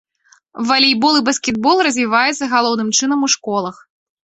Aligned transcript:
Валейбол 0.69 1.19
і 1.21 1.21
баскетбол 1.29 1.85
развіваецца 1.91 2.51
галоўным 2.59 2.89
чынам 2.99 3.19
у 3.33 3.35
школах. 3.41 3.75